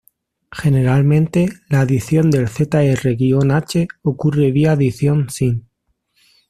[0.51, 5.67] Generalmente, la adición del Zr–H ocurre vía adición sin.